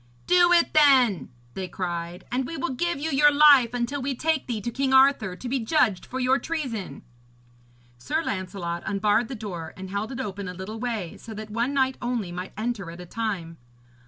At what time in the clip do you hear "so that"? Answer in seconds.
11.17-11.51